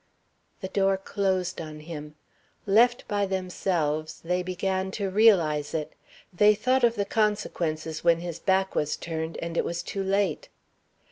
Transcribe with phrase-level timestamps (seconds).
[0.61, 2.15] The door closed on him.
[2.65, 5.93] Left by themselves, they began to realize it.
[6.33, 10.49] They thought of the consequences when his back was turned and it was too late.